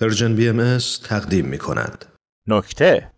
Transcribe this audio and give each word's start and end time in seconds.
Persian 0.00 0.34
BM 0.36 0.78
تقدیم 1.04 1.46
می 1.46 1.58
کند. 1.58 2.04
نکته. 2.46 3.10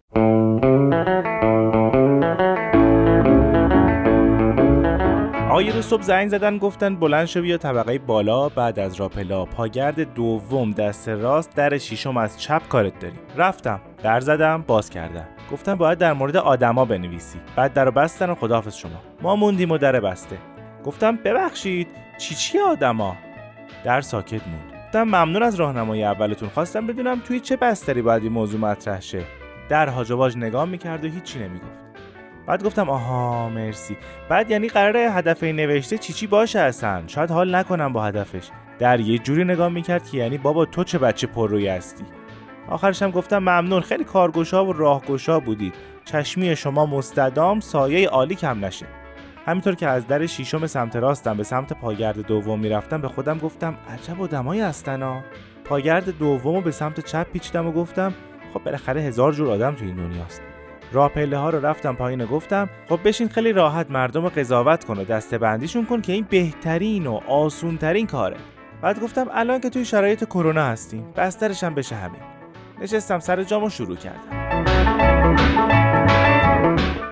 آقای 5.50 5.70
رو 5.70 5.82
صبح 5.82 6.02
زنگ 6.02 6.28
زدن 6.28 6.58
گفتن 6.58 6.96
بلند 6.96 7.26
شو 7.26 7.42
بیا 7.42 7.58
طبقه 7.58 7.98
بالا. 7.98 8.48
بعد 8.48 8.78
از 8.78 8.94
راه‌پله 8.94 9.44
پاگرد 9.44 10.14
دوم 10.14 10.72
دست 10.72 11.08
راست 11.08 11.54
در 11.54 11.78
شیشم 11.78 12.16
از 12.16 12.40
چپ 12.40 12.68
کارت 12.68 12.98
داریم 12.98 13.20
رفتم 13.36 13.80
در 14.02 14.20
زدم 14.20 14.64
باز 14.66 14.90
کردم. 14.90 15.28
گفتم 15.52 15.74
باید 15.74 15.98
در 15.98 16.12
مورد 16.12 16.36
آدما 16.36 16.84
بنویسی. 16.84 17.38
بعد 17.56 17.72
در 17.72 17.90
بستن 17.90 18.30
و 18.30 18.34
خداحافظ 18.34 18.76
شما. 18.76 19.02
ما 19.22 19.36
موندیم 19.36 19.70
و 19.70 19.78
در 19.78 20.00
بسته. 20.00 20.38
گفتم 20.84 21.16
ببخشید 21.16 21.88
چی 22.18 22.34
چی 22.34 22.58
آدما؟ 22.58 23.16
در 23.84 24.00
ساکت 24.00 24.46
موند. 24.46 24.79
گفتم 24.90 25.02
ممنون 25.02 25.42
از 25.42 25.54
راهنمایی 25.54 26.04
اولتون. 26.04 26.48
خواستم 26.48 26.86
بدونم 26.86 27.20
توی 27.20 27.40
چه 27.40 27.56
بستری 27.56 28.02
باید 28.02 28.22
این 28.22 28.32
موضوع 28.32 28.60
مطرح 28.60 29.00
شه. 29.00 29.22
در 29.68 29.88
هاج 29.88 30.36
نگاه 30.36 30.64
می‌کرد 30.64 31.04
و 31.04 31.08
هیچی 31.08 31.38
نمی‌گفت. 31.38 31.82
بعد 32.46 32.64
گفتم 32.64 32.90
آها 32.90 33.48
مرسی. 33.48 33.96
بعد 34.28 34.50
یعنی 34.50 34.68
قرار 34.68 34.96
هدف 34.96 35.42
نوشته 35.42 35.98
چی 35.98 36.12
چی 36.12 36.26
باشه 36.26 36.58
اصلا؟ 36.58 37.02
شاید 37.06 37.30
حال 37.30 37.54
نکنم 37.54 37.92
با 37.92 38.04
هدفش. 38.04 38.48
در 38.78 39.00
یه 39.00 39.18
جوری 39.18 39.44
نگاه 39.44 39.68
می‌کرد 39.68 40.08
که 40.08 40.18
یعنی 40.18 40.38
بابا 40.38 40.64
تو 40.64 40.84
چه 40.84 40.98
بچه 40.98 41.26
پررویی 41.26 41.68
هستی؟ 41.68 42.04
آخرش 42.68 43.02
هم 43.02 43.10
گفتم 43.10 43.38
ممنون. 43.38 43.80
خیلی 43.80 44.04
کارگشا 44.04 44.64
و 44.64 44.72
راهگشا 44.72 45.40
بودید. 45.40 45.74
چشمی 46.04 46.56
شما 46.56 46.86
مستدام 46.86 47.60
سایه 47.60 48.08
عالی 48.08 48.34
کم 48.34 48.64
نشه. 48.64 48.86
همینطور 49.46 49.74
که 49.74 49.88
از 49.88 50.06
در 50.06 50.26
شیشم 50.26 50.66
سمت 50.66 50.96
راستم 50.96 51.36
به 51.36 51.42
سمت 51.42 51.72
پاگرد 51.72 52.26
دوم 52.26 52.60
می‌رفتم 52.60 53.00
به 53.00 53.08
خودم 53.08 53.38
گفتم 53.38 53.74
عجب 53.88 54.22
آدمایی 54.22 54.60
هستن 54.60 55.02
ها. 55.02 55.20
پاگرد 55.64 56.18
دوم 56.18 56.60
به 56.60 56.70
سمت 56.70 57.00
چپ 57.00 57.26
پیچیدم 57.32 57.66
و 57.66 57.72
گفتم 57.72 58.14
خب 58.54 58.64
بالاخره 58.64 59.00
هزار 59.00 59.32
جور 59.32 59.50
آدم 59.50 59.74
تو 59.74 59.84
این 59.84 59.96
دنیاست. 59.96 60.42
راه 60.92 61.08
پله 61.08 61.38
ها 61.38 61.50
رو 61.50 61.66
رفتم 61.66 61.94
پایین 61.94 62.20
و 62.20 62.26
گفتم 62.26 62.70
خب 62.88 63.00
بشین 63.04 63.28
خیلی 63.28 63.52
راحت 63.52 63.90
مردم 63.90 64.22
رو 64.22 64.28
قضاوت 64.28 64.84
کن 64.84 64.98
و 64.98 65.04
دسته 65.04 65.38
بندیشون 65.38 65.86
کن 65.86 66.00
که 66.00 66.12
این 66.12 66.26
بهترین 66.30 67.06
و 67.06 67.20
آسونترین 67.28 68.06
کاره. 68.06 68.36
بعد 68.82 69.00
گفتم 69.00 69.26
الان 69.32 69.60
که 69.60 69.70
توی 69.70 69.84
شرایط 69.84 70.24
کرونا 70.24 70.64
هستیم. 70.64 71.04
بسترش 71.16 71.64
هم 71.64 71.74
بشه 71.74 71.96
همین 71.96 72.20
نشستم 72.80 73.18
سر 73.18 73.42
جام 73.42 73.64
و 73.64 73.68
شروع 73.70 73.96
کردم. 73.96 75.89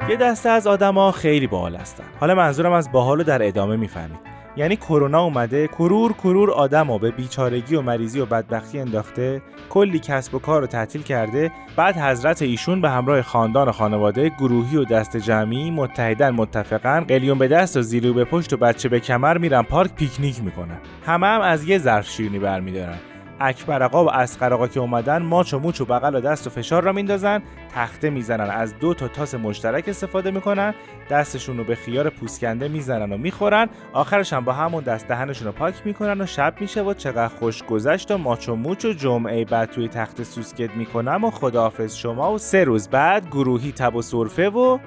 یه 0.08 0.16
دسته 0.16 0.48
از 0.48 0.66
آدما 0.66 1.12
خیلی 1.12 1.46
باحال 1.46 1.76
هستن. 1.76 2.04
حالا 2.20 2.34
منظورم 2.34 2.72
از 2.72 2.92
باحال 2.92 3.18
رو 3.18 3.24
در 3.24 3.46
ادامه 3.46 3.76
می‌فهمید. 3.76 4.18
یعنی 4.56 4.76
کرونا 4.76 5.22
اومده 5.22 5.68
کرور 5.68 6.12
کرور 6.12 6.50
آدم 6.50 6.90
و 6.90 6.98
به 6.98 7.10
بیچارگی 7.10 7.74
و 7.74 7.82
مریضی 7.82 8.20
و 8.20 8.26
بدبختی 8.26 8.80
انداخته 8.80 9.42
کلی 9.70 9.98
کسب 9.98 10.34
و 10.34 10.38
کار 10.38 10.60
رو 10.60 10.66
تعطیل 10.66 11.02
کرده 11.02 11.52
بعد 11.76 11.96
حضرت 11.96 12.42
ایشون 12.42 12.80
به 12.80 12.90
همراه 12.90 13.22
خاندان 13.22 13.68
و 13.68 13.72
خانواده 13.72 14.28
گروهی 14.28 14.76
و 14.76 14.84
دست 14.84 15.16
جمعی 15.16 15.70
متحدن 15.70 16.30
متفقن 16.30 17.00
قلیون 17.00 17.38
به 17.38 17.48
دست 17.48 17.76
و 17.76 17.82
زیرو 17.82 18.12
به 18.12 18.24
پشت 18.24 18.52
و 18.52 18.56
بچه 18.56 18.88
به 18.88 19.00
کمر 19.00 19.38
میرن 19.38 19.62
پارک 19.62 19.94
پیکنیک 19.94 20.44
می‌کنن. 20.44 20.78
همه 21.06 21.26
هم 21.26 21.40
از 21.40 21.68
یه 21.68 21.78
ظرف 21.78 22.08
شیرینی 22.08 22.38
برمیدارن. 22.38 22.98
اکبر 23.40 23.82
آقا 23.82 24.04
و 24.04 24.12
اسقر 24.12 24.52
آقا 24.52 24.68
که 24.68 24.80
اومدن 24.80 25.22
ماچ 25.22 25.54
و 25.54 25.58
موچ 25.58 25.80
و 25.80 25.84
بغل 25.84 26.14
و 26.14 26.20
دست 26.20 26.46
و 26.46 26.50
فشار 26.50 26.82
را 26.82 26.92
میندازن 26.92 27.42
تخته 27.74 28.10
می‌زنن 28.10 28.50
از 28.50 28.78
دو 28.78 28.94
تا 28.94 29.08
تاس 29.08 29.34
مشترک 29.34 29.88
استفاده 29.88 30.30
می‌کنن 30.30 30.74
دستشون 31.10 31.58
رو 31.58 31.64
به 31.64 31.74
خیار 31.74 32.10
پوسکنده 32.10 32.68
می‌زنن 32.68 33.12
و 33.12 33.16
می‌خورن 33.16 33.68
آخرش 33.92 34.32
هم 34.32 34.44
با 34.44 34.52
همون 34.52 34.84
دست 34.84 35.08
دهنشون 35.08 35.46
رو 35.46 35.52
پاک 35.52 35.74
می‌کنن 35.84 36.20
و 36.20 36.26
شب 36.26 36.54
میشه 36.60 36.82
و 36.82 36.94
چقدر 36.94 37.28
خوش 37.28 37.62
گذشت 37.62 38.10
و 38.10 38.18
ماچ 38.18 38.48
و 38.48 38.56
موچ 38.56 38.84
و 38.84 38.92
جمعه 38.92 39.44
بعد 39.44 39.70
توی 39.70 39.88
تخت 39.88 40.22
سوسکت 40.22 40.70
می‌کنم 40.76 41.24
و 41.24 41.30
خداحافظ 41.30 41.96
شما 41.96 42.32
و 42.32 42.38
سه 42.38 42.64
روز 42.64 42.88
بعد 42.88 43.26
گروهی 43.26 43.72
تب 43.72 43.94
و 43.94 44.02
سرفه 44.02 44.48
و 44.48 44.78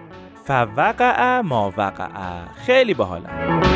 فوقع 0.46 1.42
ما 1.42 1.74
وقع 1.78 2.08
خیلی 2.66 2.94
باحالم. 2.94 3.71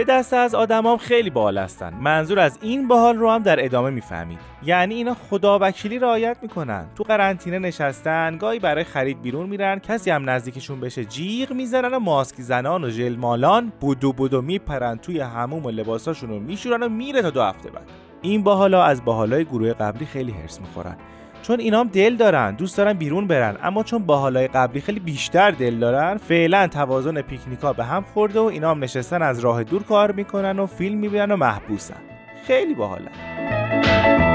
یه 0.00 0.06
دسته 0.06 0.36
از 0.36 0.54
آدمام 0.54 0.98
خیلی 0.98 1.30
باحال 1.30 1.58
هستن. 1.58 1.94
منظور 2.00 2.38
از 2.38 2.58
این 2.62 2.88
باحال 2.88 3.16
رو 3.16 3.30
هم 3.30 3.42
در 3.42 3.64
ادامه 3.64 3.90
می‌فهمید. 3.90 4.38
یعنی 4.62 4.94
اینا 4.94 5.14
خدا 5.14 5.58
وکیلی 5.62 5.98
رعایت 5.98 6.36
می‌کنن. 6.42 6.86
تو 6.96 7.04
قرنطینه 7.04 7.58
نشستن 7.58 8.36
گاهی 8.36 8.58
برای 8.58 8.84
خرید 8.84 9.22
بیرون 9.22 9.48
میرن 9.48 9.78
کسی 9.78 10.10
هم 10.10 10.30
نزدیکشون 10.30 10.80
بشه 10.80 11.04
جیغ 11.04 11.52
می‌زنن 11.52 11.94
و 11.94 11.98
ماسک 11.98 12.40
زنان 12.40 12.84
و 12.84 12.90
ژل 12.90 13.16
مالان 13.16 13.72
بودو 13.80 14.12
بودو 14.12 14.42
میپرن 14.42 14.96
توی 14.96 15.20
هموم 15.20 15.66
و 15.66 15.70
لباساشون 15.70 16.30
رو 16.30 16.40
میشورن 16.40 16.82
و 16.82 16.88
میره 16.88 17.22
تا 17.22 17.30
دو 17.30 17.42
هفته 17.42 17.70
بعد. 17.70 17.90
این 18.22 18.42
باحالا 18.42 18.82
از 18.82 19.04
باحالای 19.04 19.44
گروه 19.44 19.72
قبلی 19.72 20.06
خیلی 20.06 20.32
هرس 20.32 20.60
می‌خورن. 20.60 20.96
چون 21.42 21.60
اینام 21.60 21.88
دل 21.88 22.16
دارن 22.16 22.54
دوست 22.54 22.76
دارن 22.76 22.92
بیرون 22.92 23.26
برن. 23.26 23.56
اما 23.62 23.82
چون 23.82 24.06
باحالای 24.06 24.48
قبلی 24.48 24.80
خیلی 24.80 25.00
بیشتر 25.00 25.50
دل 25.50 25.78
دارن 25.78 26.16
فعلا 26.16 26.66
توازن 26.66 27.20
پیکنیکا 27.20 27.72
به 27.72 27.84
هم 27.84 28.04
خورده 28.14 28.40
و 28.40 28.44
اینام 28.44 28.84
نشستن 28.84 29.22
از 29.22 29.38
راه 29.38 29.64
دور 29.64 29.82
کار 29.82 30.12
می‌کنن 30.12 30.58
و 30.58 30.66
فیلم 30.66 30.98
می‌بینن 30.98 31.30
و 31.30 31.36
محبوسن. 31.36 32.00
خیلی 32.46 32.74
باحالن 32.74 34.29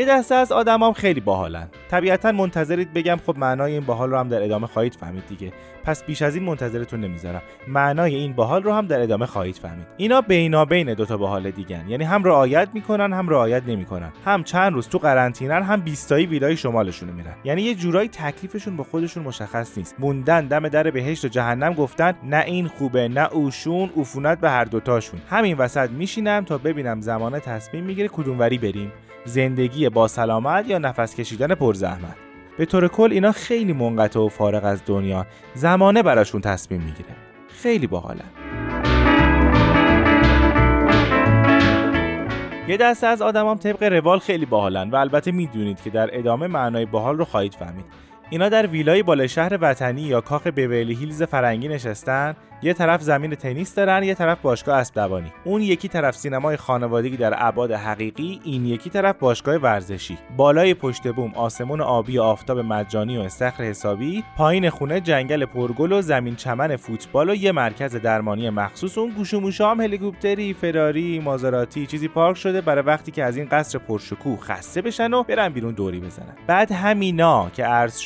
یه 0.00 0.06
دسته 0.06 0.34
از 0.34 0.52
آدمام 0.52 0.92
خیلی 0.92 1.20
باحالن. 1.20 1.68
طبیعتا 1.90 2.32
منتظرید 2.32 2.92
بگم 2.92 3.16
خب 3.26 3.38
معنای 3.38 3.72
این 3.72 3.84
باحال 3.84 4.10
رو 4.10 4.18
هم 4.18 4.28
در 4.28 4.42
ادامه 4.42 4.66
خواهید 4.66 4.94
فهمید 4.94 5.22
دیگه. 5.28 5.52
پس 5.84 6.04
بیش 6.04 6.22
از 6.22 6.34
این 6.34 6.44
منتظرتون 6.44 7.00
نمی‌ذارم. 7.00 7.42
معنای 7.68 8.14
این 8.14 8.32
باحال 8.32 8.62
رو 8.62 8.72
هم 8.72 8.86
در 8.86 9.00
ادامه 9.00 9.26
خواهید 9.26 9.56
فهمید. 9.56 9.86
اینا 9.96 10.20
بینابین 10.20 10.94
دوتا 10.94 11.16
باحال 11.16 11.50
دیگن. 11.50 11.84
یعنی 11.88 12.04
هم 12.04 12.24
رعایت 12.24 12.68
می‌کنن 12.74 13.12
هم 13.12 13.28
رعایت 13.28 13.62
نمی‌کنن. 13.66 14.12
هم 14.24 14.44
چند 14.44 14.72
روز 14.72 14.88
تو 14.88 14.98
قرنطینن 14.98 15.62
هم 15.62 15.80
بیستایی 15.80 16.26
ویلای 16.26 16.56
شمالشون 16.56 17.08
میرن. 17.08 17.34
یعنی 17.44 17.62
یه 17.62 17.74
جورایی 17.74 18.08
تکلیفشون 18.08 18.76
با 18.76 18.84
خودشون 18.84 19.22
مشخص 19.22 19.78
نیست. 19.78 19.94
موندن 19.98 20.46
دم 20.46 20.68
در 20.68 20.90
بهشت 20.90 21.24
و 21.24 21.28
جهنم 21.28 21.74
گفتن 21.74 22.14
نه 22.24 22.44
این 22.46 22.68
خوبه 22.68 23.08
نه 23.08 23.28
اوشون 23.32 23.90
عفونت 23.96 24.40
به 24.40 24.50
هر 24.50 24.64
دوتاشون 24.64 25.20
همین 25.30 25.56
وسط 25.56 25.90
میشینم 25.90 26.44
تا 26.44 26.58
ببینم 26.58 27.00
زمانه 27.00 27.40
تصمیم 27.40 27.84
می‌گیره 27.84 28.08
کدوم 28.08 28.38
وری 28.38 28.58
بریم. 28.58 28.92
زندگی 29.24 29.88
با 29.88 30.08
سلامت 30.08 30.68
یا 30.68 30.78
نفس 30.78 31.14
کشیدن 31.14 31.54
پرزحمت. 31.54 32.16
به 32.58 32.66
طور 32.66 32.88
کل 32.88 33.12
اینا 33.12 33.32
خیلی 33.32 33.72
منقطع 33.72 34.20
و 34.20 34.28
فارغ 34.28 34.64
از 34.64 34.82
دنیا 34.86 35.26
زمانه 35.54 36.02
براشون 36.02 36.40
تصمیم 36.40 36.80
می‌گیره. 36.80 37.08
خیلی 37.48 37.86
باحالن 37.86 38.30
یه 42.68 42.76
دسته 42.76 43.06
از 43.06 43.22
آدمام 43.22 43.58
طبق 43.58 43.82
روال 43.82 44.18
خیلی 44.18 44.46
باحالن 44.46 44.90
و 44.90 44.96
البته 44.96 45.32
می‌دونید 45.32 45.82
که 45.82 45.90
در 45.90 46.18
ادامه 46.18 46.46
معنای 46.46 46.86
باحال 46.86 47.18
رو 47.18 47.24
خواهید 47.24 47.54
فهمید. 47.54 47.84
اینا 48.32 48.48
در 48.48 48.66
ویلای 48.66 49.02
بالا 49.02 49.26
شهر 49.26 49.58
وطنی 49.60 50.02
یا 50.02 50.20
کاخ 50.20 50.46
بیولی 50.46 50.94
هیلز 50.94 51.22
فرنگی 51.22 51.68
نشستن 51.68 52.36
یه 52.62 52.72
طرف 52.72 53.02
زمین 53.02 53.34
تنیس 53.34 53.74
دارن 53.74 54.02
یه 54.02 54.14
طرف 54.14 54.40
باشگاه 54.40 54.78
اسب 54.78 54.94
دوانی. 54.94 55.32
اون 55.44 55.62
یکی 55.62 55.88
طرف 55.88 56.16
سینمای 56.16 56.56
خانوادگی 56.56 57.16
در 57.16 57.34
ابعاد 57.36 57.72
حقیقی 57.72 58.40
این 58.44 58.66
یکی 58.66 58.90
طرف 58.90 59.18
باشگاه 59.18 59.56
ورزشی. 59.56 60.18
بالای 60.36 60.74
پشت 60.74 61.08
بوم 61.08 61.34
آسمون 61.34 61.80
آبی 61.80 62.18
و 62.18 62.22
آفتاب 62.22 62.58
مجانی 62.58 63.18
و 63.18 63.20
استخر 63.20 63.64
حسابی 63.64 64.24
پایین 64.36 64.70
خونه 64.70 65.00
جنگل 65.00 65.44
پرگل 65.44 65.92
و 65.92 66.02
زمین 66.02 66.36
چمن 66.36 66.76
فوتبال 66.76 67.30
و 67.30 67.34
یه 67.34 67.52
مرکز 67.52 67.96
درمانی 67.96 68.50
مخصوص. 68.50 68.98
اون 68.98 69.10
گوش 69.10 69.60
هم 69.60 69.80
هلیکوپتری 69.80 70.54
فراری 70.54 71.20
مازاراتی 71.20 71.86
چیزی 71.86 72.08
پارک 72.08 72.36
شده 72.36 72.60
برای 72.60 72.84
وقتی 72.84 73.12
که 73.12 73.24
از 73.24 73.36
این 73.36 73.48
قصر 73.50 73.78
پرشکوه 73.78 74.40
خسته 74.40 74.82
بشن 74.82 75.14
و 75.14 75.22
برن 75.22 75.48
بیرون 75.48 75.74
دوری 75.74 76.00
بزنن. 76.00 76.36
بعد 76.46 76.72
همینا 76.72 77.50
که 77.50 77.64
عرض 77.64 77.98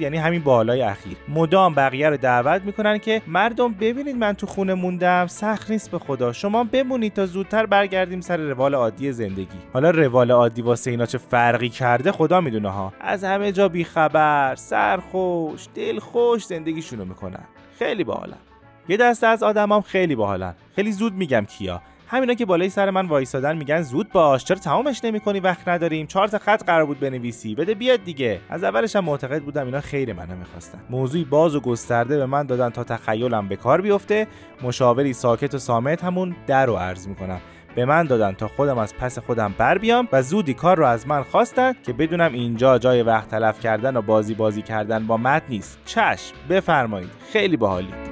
یعنی 0.00 0.16
همین 0.16 0.42
بالای 0.42 0.82
اخیر. 0.82 1.16
مدام 1.28 1.74
بقیه 1.74 2.08
رو 2.08 2.16
دعوت 2.16 2.62
می‌کنن 2.62 2.98
که 2.98 3.22
مردم 3.26 3.72
ببین 3.72 3.92
ببینید 3.92 4.16
من 4.16 4.32
تو 4.32 4.46
خونه 4.46 4.74
موندم 4.74 5.26
سخت 5.26 5.70
نیست 5.70 5.90
به 5.90 5.98
خدا. 5.98 6.32
شما 6.32 6.64
بمونید 6.64 7.12
تا 7.14 7.26
زودتر 7.26 7.66
برگردیم 7.66 8.20
سر 8.20 8.36
روال 8.36 8.74
عادی 8.74 9.12
زندگی. 9.12 9.58
حالا 9.72 9.90
روال 9.90 10.30
عادی 10.30 10.62
واسه 10.62 10.90
اینا 10.90 11.06
چه 11.06 11.18
فرقی 11.18 11.68
کرده 11.68 12.12
خدا 12.12 12.40
می‌دونه 12.40 12.68
ها. 12.68 12.92
از 13.00 13.24
همه 13.24 13.52
جا 13.52 13.68
بیخبر 13.68 14.54
سرخوش 14.54 15.66
دلخوش 15.74 16.46
زندگیشونو 16.46 17.04
می‌کنن. 17.04 17.44
خیلی 17.78 18.04
باحالن. 18.04 18.38
یه 18.88 18.96
دسته 18.96 19.26
از 19.26 19.42
آدمام 19.42 19.82
خیلی 19.82 20.14
باحالن. 20.14 20.54
خیلی 20.76 20.92
زود 20.92 21.14
میگم 21.14 21.44
کیا. 21.44 21.82
همینا 22.12 22.34
که 22.34 22.46
بالای 22.46 22.68
سر 22.68 22.90
من 22.90 23.06
وایسادن 23.06 23.56
میگن 23.56 23.82
زود 23.82 24.08
باش 24.08 24.44
چرا 24.44 24.56
تمامش 24.56 25.04
نمی‌کنی؟ 25.04 25.40
وقت 25.40 25.68
نداریم. 25.68 26.06
چهار 26.06 26.28
تا 26.28 26.38
خط 26.38 26.64
قرار 26.64 26.86
بود 26.86 27.00
بنویسی. 27.00 27.54
بده 27.54 27.74
بیاد 27.74 28.04
دیگه. 28.04 28.40
از 28.50 28.64
اولش 28.64 28.96
هم 28.96 29.04
معتقد 29.04 29.42
بودم 29.42 29.66
اینا 29.66 29.80
خیر 29.80 30.12
منو 30.12 30.36
می‌خواستن. 30.36 30.78
موضوعی 30.90 31.24
باز 31.24 31.54
و 31.54 31.60
گسترده 31.60 32.16
به 32.16 32.26
من 32.26 32.46
دادن 32.46 32.70
تا 32.70 32.84
تخیلم 32.84 33.48
به 33.48 33.56
کار 33.56 33.80
بیفته. 33.80 34.26
مشاوری 34.62 35.12
ساکت 35.12 35.54
و 35.54 35.58
سامت 35.58 36.04
همون 36.04 36.36
در 36.46 36.66
رو 36.66 36.76
عرض 36.76 37.08
می‌کنم. 37.08 37.40
به 37.74 37.84
من 37.84 38.06
دادن 38.06 38.32
تا 38.32 38.48
خودم 38.48 38.78
از 38.78 38.96
پس 38.96 39.18
خودم 39.18 39.54
بر 39.58 39.78
بیام 39.78 40.08
و 40.12 40.22
زودی 40.22 40.54
کار 40.54 40.76
رو 40.76 40.86
از 40.86 41.06
من 41.08 41.22
خواستن 41.22 41.72
که 41.82 41.92
بدونم 41.92 42.32
اینجا 42.32 42.78
جای 42.78 43.02
وقت 43.02 43.28
تلف 43.28 43.60
کردن 43.60 43.96
و 43.96 44.02
بازی 44.02 44.34
بازی 44.34 44.62
کردن 44.62 45.06
با 45.06 45.16
مد 45.16 45.42
نیست. 45.48 45.78
چشم 45.84 46.34
بفرمایید. 46.48 47.10
خیلی 47.32 47.56
باحالید 47.56 48.11